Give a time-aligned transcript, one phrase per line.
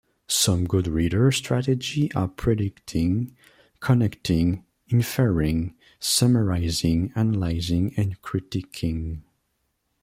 [0.29, 3.35] Some good reader strategies are predicting,
[3.81, 9.21] connecting, inferring, summarizing, analyzing and critiquing.